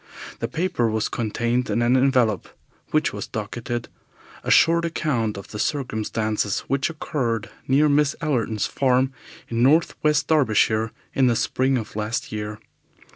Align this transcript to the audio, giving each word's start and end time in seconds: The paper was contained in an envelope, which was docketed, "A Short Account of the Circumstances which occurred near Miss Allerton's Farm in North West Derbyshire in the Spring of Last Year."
The 0.39 0.47
paper 0.47 0.89
was 0.89 1.09
contained 1.09 1.69
in 1.69 1.83
an 1.83 1.95
envelope, 1.95 2.49
which 2.89 3.13
was 3.13 3.27
docketed, 3.27 3.87
"A 4.43 4.49
Short 4.49 4.83
Account 4.83 5.37
of 5.37 5.49
the 5.49 5.59
Circumstances 5.59 6.61
which 6.61 6.89
occurred 6.89 7.51
near 7.67 7.87
Miss 7.87 8.15
Allerton's 8.19 8.65
Farm 8.65 9.13
in 9.47 9.61
North 9.61 9.93
West 10.01 10.27
Derbyshire 10.27 10.91
in 11.13 11.27
the 11.27 11.35
Spring 11.35 11.77
of 11.77 11.95
Last 11.95 12.31
Year." 12.31 12.57